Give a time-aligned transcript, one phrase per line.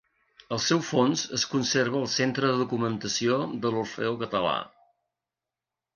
[0.55, 4.59] El seu fons es conserva al Centre de Documentació de l'Orfeó Català.